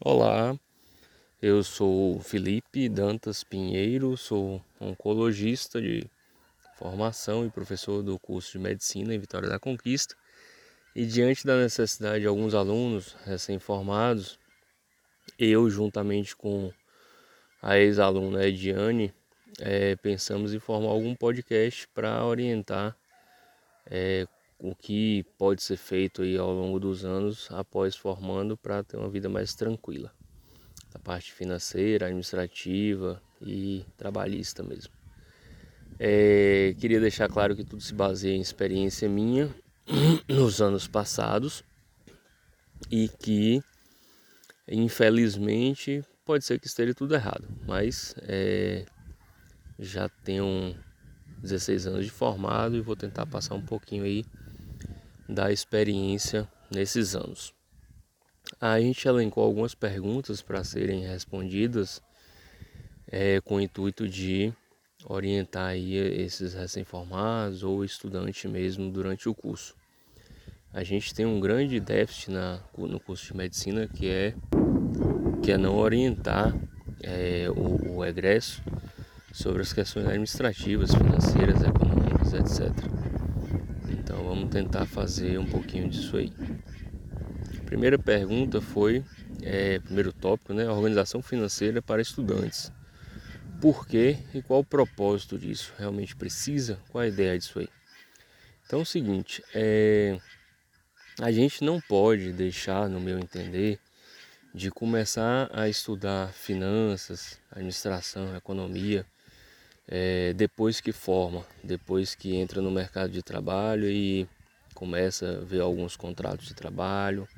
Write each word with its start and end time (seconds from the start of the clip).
Olá, 0.00 0.58
eu 1.40 1.62
sou 1.62 2.18
Felipe 2.18 2.88
Dantas 2.88 3.44
Pinheiro, 3.44 4.16
sou 4.16 4.60
oncologista 4.80 5.80
de 5.80 6.04
formação 6.76 7.46
e 7.46 7.50
professor 7.50 8.02
do 8.02 8.18
curso 8.18 8.50
de 8.50 8.58
medicina 8.58 9.14
em 9.14 9.20
Vitória 9.20 9.48
da 9.48 9.56
Conquista. 9.56 10.16
E 10.96 11.06
diante 11.06 11.46
da 11.46 11.56
necessidade 11.56 12.22
de 12.22 12.26
alguns 12.26 12.54
alunos 12.54 13.14
recém-formados, 13.24 14.36
eu, 15.38 15.70
juntamente 15.70 16.34
com 16.34 16.72
a 17.62 17.78
ex-aluna 17.78 18.44
Ediane, 18.44 19.14
é, 19.60 19.94
pensamos 19.94 20.52
em 20.52 20.58
formar 20.58 20.90
algum 20.90 21.14
podcast 21.14 21.86
para 21.94 22.24
orientar 22.24 22.96
é, 23.86 24.26
o 24.64 24.74
que 24.74 25.26
pode 25.36 25.62
ser 25.62 25.76
feito 25.76 26.22
aí 26.22 26.38
ao 26.38 26.50
longo 26.50 26.80
dos 26.80 27.04
anos 27.04 27.48
após 27.50 27.94
formando 27.94 28.56
para 28.56 28.82
ter 28.82 28.96
uma 28.96 29.10
vida 29.10 29.28
mais 29.28 29.52
tranquila. 29.52 30.10
A 30.94 30.98
parte 30.98 31.32
financeira, 31.32 32.06
administrativa 32.06 33.20
e 33.42 33.84
trabalhista 33.94 34.62
mesmo. 34.62 34.90
É, 35.98 36.74
queria 36.80 36.98
deixar 36.98 37.28
claro 37.28 37.54
que 37.54 37.62
tudo 37.62 37.82
se 37.82 37.92
baseia 37.92 38.34
em 38.34 38.40
experiência 38.40 39.06
minha 39.06 39.54
nos 40.26 40.62
anos 40.62 40.88
passados 40.88 41.62
e 42.90 43.08
que 43.08 43.62
infelizmente 44.66 46.02
pode 46.24 46.42
ser 46.42 46.58
que 46.58 46.66
esteja 46.66 46.94
tudo 46.94 47.14
errado, 47.14 47.46
mas 47.66 48.14
é, 48.22 48.86
já 49.78 50.08
tenho 50.08 50.74
16 51.42 51.86
anos 51.86 52.06
de 52.06 52.10
formado 52.10 52.76
e 52.76 52.80
vou 52.80 52.96
tentar 52.96 53.26
passar 53.26 53.54
um 53.54 53.62
pouquinho 53.62 54.04
aí 54.04 54.24
da 55.28 55.52
experiência 55.52 56.48
nesses 56.70 57.14
anos. 57.14 57.54
A 58.60 58.80
gente 58.80 59.06
elencou 59.08 59.44
algumas 59.44 59.74
perguntas 59.74 60.42
para 60.42 60.62
serem 60.64 61.04
respondidas 61.04 62.02
é, 63.06 63.40
com 63.40 63.56
o 63.56 63.60
intuito 63.60 64.08
de 64.08 64.52
orientar 65.06 65.68
aí 65.68 65.96
esses 65.96 66.54
recém-formados 66.54 67.62
ou 67.62 67.84
estudantes 67.84 68.50
mesmo 68.50 68.90
durante 68.90 69.28
o 69.28 69.34
curso. 69.34 69.74
A 70.72 70.82
gente 70.82 71.14
tem 71.14 71.24
um 71.24 71.38
grande 71.38 71.78
déficit 71.78 72.32
na, 72.32 72.60
no 72.76 72.98
curso 72.98 73.26
de 73.26 73.36
medicina 73.36 73.86
que 73.86 74.08
é, 74.08 74.34
que 75.42 75.52
é 75.52 75.58
não 75.58 75.76
orientar 75.76 76.54
é, 77.02 77.46
o, 77.50 77.98
o 77.98 78.04
egresso 78.04 78.62
sobre 79.32 79.62
as 79.62 79.72
questões 79.72 80.06
administrativas, 80.06 80.94
financeiras, 80.94 81.62
econômicas, 81.62 82.32
etc. 82.32 83.03
Então 83.88 84.24
vamos 84.24 84.50
tentar 84.50 84.86
fazer 84.86 85.38
um 85.38 85.46
pouquinho 85.46 85.88
disso 85.88 86.16
aí. 86.16 86.32
A 87.58 87.64
primeira 87.64 87.98
pergunta 87.98 88.60
foi, 88.60 89.04
é, 89.42 89.78
primeiro 89.80 90.12
tópico, 90.12 90.52
né? 90.52 90.68
Organização 90.68 91.22
financeira 91.22 91.82
para 91.82 92.02
estudantes. 92.02 92.72
Por 93.60 93.86
quê 93.86 94.18
e 94.34 94.42
qual 94.42 94.60
o 94.60 94.64
propósito 94.64 95.38
disso? 95.38 95.72
Realmente 95.78 96.14
precisa? 96.14 96.78
Qual 96.90 97.02
a 97.02 97.08
ideia 97.08 97.38
disso 97.38 97.58
aí? 97.58 97.68
Então 98.66 98.80
é 98.80 98.82
o 98.82 98.86
seguinte, 98.86 99.42
é, 99.54 100.18
a 101.20 101.30
gente 101.30 101.62
não 101.62 101.80
pode 101.80 102.32
deixar, 102.32 102.88
no 102.88 103.00
meu 103.00 103.18
entender, 103.18 103.78
de 104.54 104.70
começar 104.70 105.50
a 105.52 105.68
estudar 105.68 106.32
finanças, 106.32 107.38
administração, 107.50 108.36
economia, 108.36 109.04
é, 109.86 110.32
depois 110.32 110.80
que 110.80 110.92
forma, 110.92 111.44
depois 111.62 112.14
que 112.14 112.36
entra 112.36 112.60
no 112.62 112.70
mercado 112.70 113.10
de 113.10 113.22
trabalho 113.22 113.88
e 113.90 114.26
começa 114.74 115.38
a 115.38 115.44
ver 115.44 115.60
alguns 115.60 115.96
contratos 115.96 116.46
de 116.46 116.54
trabalho, 116.54 117.28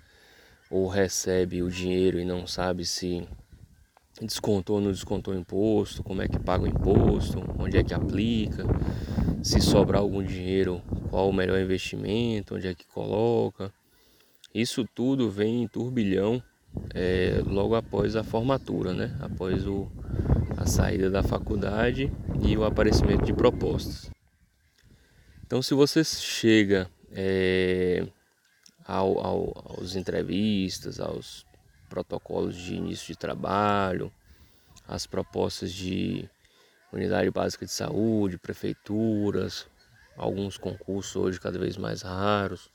ou 0.70 0.88
recebe 0.88 1.62
o 1.62 1.70
dinheiro 1.70 2.18
e 2.18 2.24
não 2.24 2.46
sabe 2.46 2.84
se 2.84 3.26
descontou 4.20 4.76
ou 4.76 4.82
não 4.82 4.90
descontou 4.90 5.34
o 5.34 5.36
imposto, 5.36 6.02
como 6.02 6.22
é 6.22 6.28
que 6.28 6.38
paga 6.38 6.64
o 6.64 6.68
imposto, 6.68 7.42
onde 7.58 7.76
é 7.76 7.84
que 7.84 7.92
aplica, 7.92 8.64
se 9.42 9.60
sobrar 9.60 10.00
algum 10.00 10.22
dinheiro, 10.22 10.82
qual 11.10 11.28
o 11.28 11.32
melhor 11.32 11.60
investimento, 11.60 12.54
onde 12.54 12.66
é 12.66 12.74
que 12.74 12.86
coloca. 12.86 13.72
Isso 14.54 14.88
tudo 14.94 15.30
vem 15.30 15.62
em 15.62 15.68
turbilhão 15.68 16.42
é, 16.94 17.42
logo 17.44 17.74
após 17.74 18.16
a 18.16 18.24
formatura, 18.24 18.92
né? 18.94 19.14
após 19.20 19.66
o, 19.66 19.86
saída 20.66 21.10
da 21.10 21.22
faculdade 21.22 22.12
e 22.42 22.56
o 22.56 22.64
aparecimento 22.64 23.24
de 23.24 23.32
propostas. 23.32 24.10
Então, 25.46 25.62
se 25.62 25.74
você 25.74 26.02
chega 26.02 26.90
é, 27.12 28.06
ao, 28.84 29.18
ao, 29.18 29.74
aos 29.78 29.94
entrevistas, 29.94 30.98
aos 31.00 31.46
protocolos 31.88 32.56
de 32.56 32.74
início 32.74 33.08
de 33.08 33.18
trabalho, 33.18 34.12
às 34.88 35.06
propostas 35.06 35.72
de 35.72 36.28
unidade 36.92 37.30
básica 37.30 37.64
de 37.64 37.72
saúde, 37.72 38.38
prefeituras, 38.38 39.66
alguns 40.16 40.56
concursos 40.56 41.14
hoje 41.16 41.40
cada 41.40 41.58
vez 41.58 41.76
mais 41.76 42.02
raros, 42.02 42.70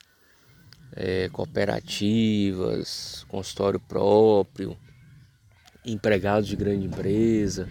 é, 0.93 1.29
cooperativas, 1.29 3.25
consultório 3.29 3.79
próprio, 3.79 4.77
empregados 5.85 6.47
de 6.47 6.55
grande 6.55 6.85
empresa. 6.85 7.67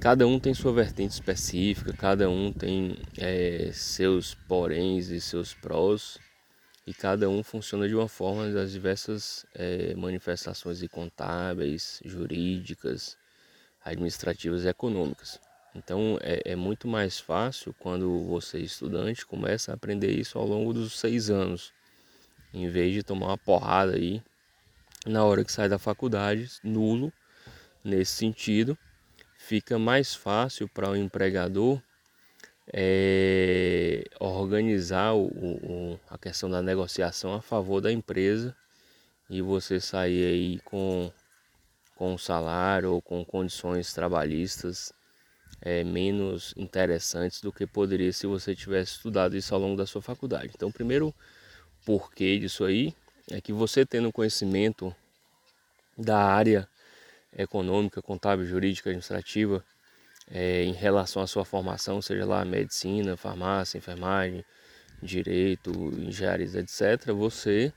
Cada 0.00 0.26
um 0.26 0.38
tem 0.38 0.54
sua 0.54 0.72
vertente 0.72 1.12
específica, 1.12 1.92
cada 1.92 2.30
um 2.30 2.52
tem 2.52 2.96
é, 3.16 3.70
seus 3.72 4.34
poréns 4.34 5.08
e 5.08 5.20
seus 5.20 5.52
prós, 5.54 6.18
e 6.86 6.94
cada 6.94 7.28
um 7.28 7.42
funciona 7.42 7.88
de 7.88 7.94
uma 7.94 8.08
forma 8.08 8.48
das 8.50 8.70
diversas 8.70 9.44
é, 9.54 9.94
manifestações 9.96 10.80
contábeis, 10.88 12.00
jurídicas, 12.04 13.16
administrativas 13.84 14.64
e 14.64 14.68
econômicas. 14.68 15.40
Então 15.74 16.16
é, 16.22 16.52
é, 16.52 16.56
muito 16.56 16.86
mais 16.86 17.18
fácil 17.18 17.74
quando 17.78 18.24
você, 18.24 18.58
estudante, 18.60 19.26
começa 19.26 19.72
a 19.72 19.74
aprender 19.74 20.12
isso 20.12 20.38
ao 20.38 20.46
longo 20.46 20.72
dos 20.72 20.98
seis 20.98 21.28
anos, 21.28 21.72
em 22.54 22.68
vez 22.68 22.94
de 22.94 23.02
tomar 23.02 23.26
uma 23.26 23.38
porrada 23.38 23.96
aí 23.96 24.22
na 25.06 25.24
hora 25.24 25.44
que 25.44 25.52
sai 25.52 25.68
da 25.68 25.78
faculdade, 25.78 26.50
nulo 26.62 27.12
nesse 27.88 28.12
sentido, 28.12 28.76
fica 29.38 29.78
mais 29.78 30.14
fácil 30.14 30.68
para 30.68 30.90
o 30.90 30.96
empregador 30.96 31.80
é, 32.72 34.04
organizar 34.20 35.14
o, 35.14 35.26
o, 35.26 36.00
a 36.08 36.18
questão 36.18 36.50
da 36.50 36.60
negociação 36.60 37.32
a 37.34 37.40
favor 37.40 37.80
da 37.80 37.90
empresa 37.90 38.54
e 39.30 39.40
você 39.40 39.80
sair 39.80 40.24
aí 40.24 40.60
com, 40.60 41.10
com 41.96 42.18
salário 42.18 42.92
ou 42.92 43.02
com 43.02 43.24
condições 43.24 43.92
trabalhistas 43.92 44.92
é, 45.60 45.82
menos 45.82 46.54
interessantes 46.56 47.40
do 47.40 47.52
que 47.52 47.66
poderia 47.66 48.12
se 48.12 48.26
você 48.26 48.54
tivesse 48.54 48.92
estudado 48.92 49.36
isso 49.36 49.54
ao 49.54 49.60
longo 49.60 49.76
da 49.76 49.86
sua 49.86 50.02
faculdade. 50.02 50.52
Então, 50.54 50.70
primeiro 50.70 51.14
porquê 51.84 52.38
disso 52.38 52.64
aí 52.64 52.94
é 53.30 53.40
que 53.40 53.52
você 53.52 53.84
tendo 53.84 54.12
conhecimento 54.12 54.94
da 55.96 56.18
área 56.18 56.68
econômica, 57.38 58.02
contábil, 58.02 58.44
jurídica, 58.44 58.90
administrativa, 58.90 59.64
é, 60.30 60.64
em 60.64 60.72
relação 60.72 61.22
à 61.22 61.26
sua 61.26 61.44
formação, 61.44 62.02
seja 62.02 62.26
lá 62.26 62.44
medicina, 62.44 63.16
farmácia, 63.16 63.78
enfermagem, 63.78 64.44
direito, 65.02 65.70
engenharia, 65.96 66.46
etc., 66.58 67.12
você 67.12 67.72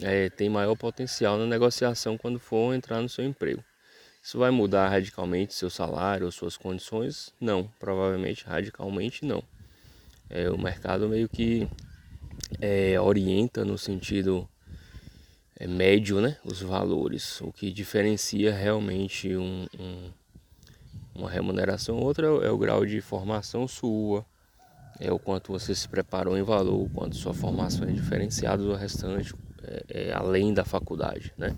é, 0.00 0.30
tem 0.30 0.48
maior 0.48 0.74
potencial 0.74 1.38
na 1.38 1.46
negociação 1.46 2.16
quando 2.16 2.40
for 2.40 2.74
entrar 2.74 3.00
no 3.00 3.08
seu 3.08 3.24
emprego. 3.24 3.62
Isso 4.22 4.38
vai 4.38 4.50
mudar 4.50 4.88
radicalmente 4.88 5.52
seu 5.52 5.68
salário 5.68 6.26
ou 6.26 6.32
suas 6.32 6.56
condições? 6.56 7.34
Não, 7.40 7.68
provavelmente 7.78 8.44
radicalmente 8.44 9.24
não. 9.24 9.42
É, 10.30 10.48
o 10.48 10.56
mercado 10.56 11.08
meio 11.08 11.28
que 11.28 11.68
é, 12.60 12.98
orienta 13.00 13.64
no 13.64 13.76
sentido 13.76 14.48
médio 15.66 16.20
né, 16.20 16.36
os 16.44 16.60
valores, 16.60 17.40
o 17.40 17.52
que 17.52 17.72
diferencia 17.72 18.54
realmente 18.54 19.36
um, 19.36 19.66
um, 19.78 20.10
uma 21.14 21.30
remuneração. 21.30 21.98
Outra 21.98 22.26
é, 22.26 22.46
é 22.46 22.50
o 22.50 22.58
grau 22.58 22.84
de 22.84 23.00
formação 23.00 23.66
sua, 23.68 24.24
é 24.98 25.12
o 25.12 25.18
quanto 25.18 25.52
você 25.52 25.74
se 25.74 25.88
preparou 25.88 26.36
em 26.36 26.42
valor, 26.42 26.82
o 26.82 26.88
quanto 26.90 27.16
sua 27.16 27.34
formação 27.34 27.88
é 27.88 27.92
diferenciada 27.92 28.62
do 28.62 28.74
restante, 28.74 29.34
é, 29.62 30.08
é 30.08 30.12
além 30.12 30.52
da 30.52 30.64
faculdade. 30.64 31.32
Né? 31.36 31.56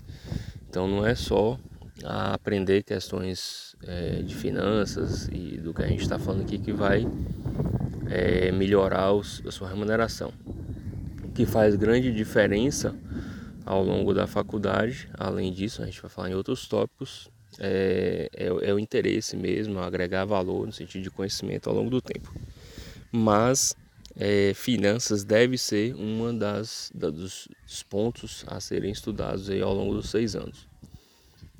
Então 0.69 0.87
não 0.87 1.05
é 1.05 1.15
só 1.15 1.57
aprender 2.03 2.83
questões 2.83 3.75
é, 3.83 4.21
de 4.21 4.35
finanças 4.35 5.27
e 5.31 5.57
do 5.57 5.73
que 5.73 5.81
a 5.81 5.87
gente 5.87 6.01
está 6.01 6.19
falando 6.19 6.41
aqui 6.41 6.59
que 6.59 6.73
vai 6.73 7.07
é, 8.09 8.51
melhorar 8.51 9.13
os, 9.13 9.41
a 9.45 9.51
sua 9.51 9.69
remuneração. 9.69 10.33
O 11.23 11.31
que 11.31 11.45
faz 11.45 11.75
grande 11.75 12.11
diferença 12.11 12.95
ao 13.65 13.83
longo 13.83 14.13
da 14.13 14.27
faculdade. 14.27 15.09
Além 15.17 15.51
disso, 15.51 15.81
a 15.81 15.85
gente 15.85 16.01
vai 16.01 16.09
falar 16.09 16.29
em 16.29 16.35
outros 16.35 16.67
tópicos. 16.67 17.29
É, 17.57 18.29
é, 18.33 18.45
é, 18.47 18.73
o 18.73 18.79
interesse 18.79 19.35
mesmo, 19.37 19.79
agregar 19.79 20.25
valor 20.25 20.65
no 20.65 20.73
sentido 20.73 21.03
de 21.03 21.09
conhecimento 21.09 21.69
ao 21.69 21.75
longo 21.75 21.89
do 21.89 22.01
tempo. 22.01 22.33
Mas 23.11 23.75
é, 24.15 24.53
finanças 24.53 25.23
deve 25.23 25.57
ser 25.57 25.95
uma 25.95 26.33
das, 26.33 26.91
da, 26.93 27.09
dos, 27.09 27.47
pontos 27.89 28.43
a 28.47 28.59
serem 28.59 28.91
estudados 28.91 29.49
aí 29.49 29.61
ao 29.61 29.73
longo 29.73 29.93
dos 29.93 30.09
seis 30.09 30.35
anos. 30.35 30.67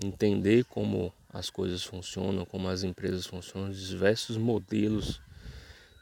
entender 0.04 0.66
como 0.66 1.14
as 1.30 1.50
coisas 1.50 1.84
funcionam, 1.84 2.46
como 2.46 2.68
as 2.68 2.84
empresas 2.84 3.26
funcionam, 3.26 3.72
diversos 3.72 4.38
modelos 4.38 5.22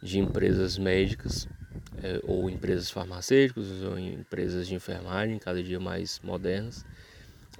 de 0.03 0.19
empresas 0.19 0.77
médicas 0.77 1.47
é, 2.03 2.19
ou 2.23 2.49
empresas 2.49 2.91
farmacêuticas 2.91 3.65
ou 3.83 3.97
empresas 3.97 4.67
de 4.67 4.75
enfermagem, 4.75 5.39
cada 5.39 5.63
dia 5.63 5.79
mais 5.79 6.19
modernas, 6.21 6.85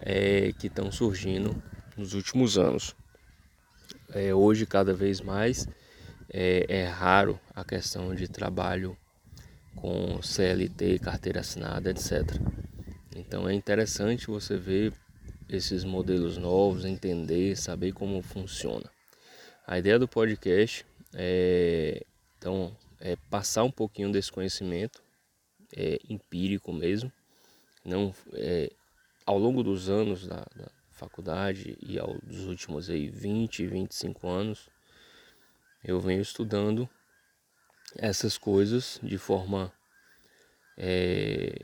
é, 0.02 0.52
que 0.60 0.68
estão 0.68 0.92
surgindo 0.92 1.56
nos 1.96 2.14
últimos 2.14 2.58
anos. 2.58 2.94
É, 4.14 4.34
hoje, 4.34 4.66
cada 4.66 4.94
vez 4.94 5.22
mais, 5.22 5.68
é, 6.30 6.66
é 6.68 6.86
raro 6.86 7.40
a 7.56 7.64
questão 7.64 8.14
de 8.14 8.28
trabalho 8.28 8.98
com 9.76 10.22
CLT, 10.22 11.00
carteira 11.00 11.40
assinada, 11.40 11.90
etc. 11.90 12.38
Então 13.16 13.48
é 13.48 13.54
interessante 13.54 14.28
você 14.28 14.58
ver 14.58 14.94
esses 15.48 15.84
modelos 15.84 16.38
novos, 16.38 16.84
entender, 16.84 17.56
saber 17.56 17.94
como 17.94 18.22
funciona. 18.22 18.90
A 19.66 19.80
ideia 19.80 19.98
do 19.98 20.08
podcast 20.08 20.86
é, 21.14 22.06
então, 22.44 22.76
é 23.00 23.16
passar 23.30 23.64
um 23.64 23.72
pouquinho 23.72 24.12
desse 24.12 24.30
conhecimento 24.30 25.02
é, 25.74 25.98
empírico 26.10 26.74
mesmo, 26.74 27.10
não 27.86 28.14
é, 28.34 28.70
ao 29.26 29.38
longo 29.38 29.64
dos 29.64 29.90
anos 29.90 30.28
da, 30.28 30.46
da 30.54 30.70
faculdade 30.92 31.78
e 31.82 31.98
ao 31.98 32.20
dos 32.20 32.46
últimos 32.46 32.90
aí 32.90 33.08
20, 33.08 33.66
25 33.66 34.28
anos, 34.28 34.70
eu 35.86 36.02
venho 36.02 36.22
estudando 36.22 36.90
essas 37.96 38.38
coisas 38.38 39.00
de 39.02 39.18
forma 39.18 39.72
é, 40.78 41.64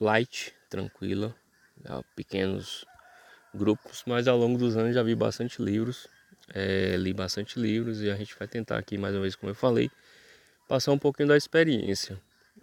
light, 0.00 0.52
tranquila, 0.68 1.32
pequenos 2.16 2.84
grupos, 3.54 4.02
mas 4.08 4.26
ao 4.26 4.36
longo 4.36 4.58
dos 4.58 4.76
anos 4.76 4.92
já 4.92 5.04
vi 5.04 5.14
bastante 5.14 5.62
livros, 5.62 6.08
é, 6.54 6.96
li 6.96 7.12
bastante 7.12 7.58
livros 7.58 8.02
e 8.02 8.10
a 8.10 8.16
gente 8.16 8.34
vai 8.38 8.48
tentar 8.48 8.78
aqui 8.78 8.98
mais 8.98 9.14
uma 9.14 9.22
vez, 9.22 9.36
como 9.36 9.50
eu 9.50 9.54
falei, 9.54 9.90
passar 10.68 10.92
um 10.92 10.98
pouquinho 10.98 11.28
da 11.28 11.36
experiência. 11.36 12.20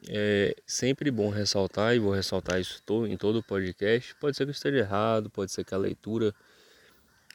É 0.07 0.55
sempre 0.65 1.09
bom 1.09 1.29
ressaltar, 1.29 1.95
e 1.95 1.99
vou 1.99 2.11
ressaltar 2.11 2.59
isso 2.59 2.81
em 3.07 3.17
todo 3.17 3.39
o 3.39 3.43
podcast. 3.43 4.15
Pode 4.15 4.37
ser 4.37 4.43
que 4.45 4.49
eu 4.49 4.53
esteja 4.53 4.77
errado, 4.77 5.29
pode 5.29 5.51
ser 5.51 5.63
que 5.63 5.73
a 5.73 5.77
leitura 5.77 6.33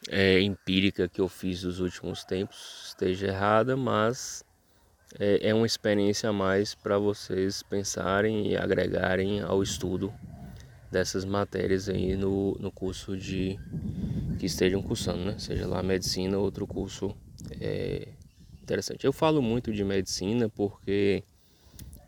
é, 0.09 0.39
empírica 0.39 1.07
que 1.07 1.21
eu 1.21 1.27
fiz 1.27 1.63
nos 1.63 1.79
últimos 1.79 2.23
tempos 2.23 2.85
esteja 2.87 3.27
errada, 3.27 3.75
mas 3.75 4.43
é, 5.19 5.49
é 5.49 5.53
uma 5.53 5.65
experiência 5.65 6.29
a 6.29 6.33
mais 6.33 6.73
para 6.73 6.97
vocês 6.97 7.61
pensarem 7.63 8.51
e 8.51 8.57
agregarem 8.57 9.41
ao 9.41 9.61
estudo 9.61 10.13
dessas 10.91 11.25
matérias 11.25 11.89
aí 11.89 12.15
no, 12.15 12.55
no 12.59 12.71
curso 12.71 13.17
de 13.17 13.59
que 14.43 14.47
estejam 14.47 14.81
cursando, 14.81 15.23
né? 15.23 15.35
Seja 15.37 15.65
lá 15.65 15.81
medicina 15.81 16.37
ou 16.37 16.43
outro 16.43 16.67
curso 16.67 17.15
é, 17.61 18.09
interessante. 18.61 19.05
Eu 19.05 19.13
falo 19.13 19.41
muito 19.41 19.71
de 19.71 19.85
medicina 19.85 20.49
porque 20.49 21.23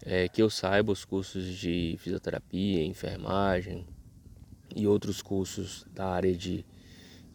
é, 0.05 0.27
que 0.27 0.41
eu 0.41 0.49
saiba 0.49 0.91
os 0.91 1.05
cursos 1.05 1.45
de 1.45 1.95
fisioterapia, 1.97 2.83
enfermagem 2.83 3.85
e 4.75 4.85
outros 4.85 5.21
cursos 5.21 5.85
da 5.95 6.07
área 6.07 6.35
de 6.35 6.65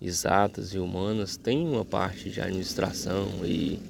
exatas 0.02 0.74
e 0.74 0.78
humanas 0.78 1.34
tem 1.34 1.66
uma 1.66 1.82
parte 1.84 2.28
de 2.28 2.38
administração 2.38 3.26
e, 3.42 3.80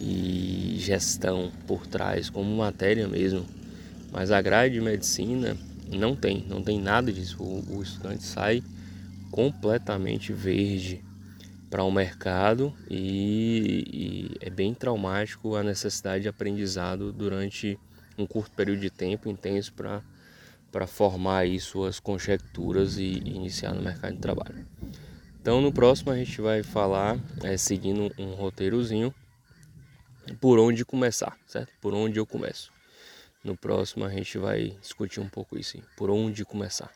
e 0.00 0.74
gestão 0.80 1.52
por 1.64 1.86
trás 1.86 2.28
como 2.28 2.56
matéria 2.56 3.06
mesmo, 3.06 3.46
mas 4.10 4.32
a 4.32 4.42
grade 4.42 4.74
de 4.74 4.80
medicina 4.80 5.56
não 5.96 6.16
tem, 6.16 6.44
não 6.48 6.60
tem 6.60 6.80
nada 6.80 7.12
disso. 7.12 7.40
O, 7.40 7.76
o 7.76 7.82
estudante 7.84 8.24
sai 8.24 8.64
completamente 9.34 10.32
verde 10.32 11.04
para 11.68 11.82
o 11.82 11.88
um 11.88 11.90
mercado 11.90 12.72
e, 12.88 14.30
e, 14.40 14.46
é 14.46 14.48
bem 14.48 14.72
traumático 14.72 15.56
a 15.56 15.62
necessidade 15.64 16.22
de 16.22 16.28
aprendizado 16.28 17.12
durante 17.12 17.76
um 18.16 18.28
curto 18.28 18.54
período 18.54 18.78
de 18.78 18.90
tempo 18.90 19.28
intenso 19.28 19.72
para 19.74 20.00
para 20.70 20.86
formar 20.86 21.38
aí 21.38 21.58
suas 21.58 21.98
conjecturas 21.98 22.96
e, 22.96 23.22
iniciar 23.24 23.74
no 23.74 23.82
mercado 23.82 24.14
de 24.14 24.20
trabalho. 24.20 24.66
Então 25.40 25.60
no 25.60 25.72
próximo 25.72 26.12
a 26.12 26.16
gente 26.16 26.40
vai 26.40 26.62
falar, 26.62 27.18
é, 27.42 27.56
seguindo 27.56 28.12
um 28.16 28.34
roteirozinho, 28.34 29.12
por 30.40 30.60
onde 30.60 30.84
começar, 30.84 31.36
certo? 31.44 31.72
Por 31.80 31.92
onde 31.92 32.20
eu 32.20 32.26
começo. 32.26 32.72
No 33.42 33.56
próximo 33.56 34.04
a 34.04 34.10
gente 34.10 34.38
vai 34.38 34.76
discutir 34.80 35.18
um 35.18 35.28
pouco 35.28 35.58
isso, 35.58 35.82
por 35.96 36.08
onde 36.08 36.44
começar. 36.44 36.92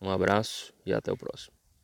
Um 0.00 0.10
abraço 0.10 0.72
e 0.84 0.92
até 0.92 1.12
o 1.12 1.16
próximo. 1.16 1.57